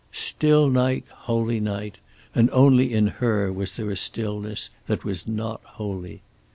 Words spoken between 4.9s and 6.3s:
was not holy.